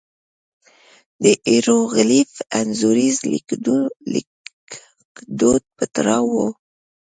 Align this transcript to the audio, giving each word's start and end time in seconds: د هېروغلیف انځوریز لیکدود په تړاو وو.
د 1.23 1.25
هېروغلیف 1.49 2.31
انځوریز 2.59 3.17
لیکدود 3.31 5.63
په 5.77 5.85
تړاو 5.95 6.25
وو. 6.33 6.47